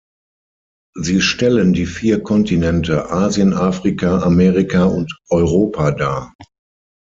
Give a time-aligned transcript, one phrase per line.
[0.99, 6.33] Sie stellen die vier Kontinente Asien, Afrika, Amerika und Europa dar.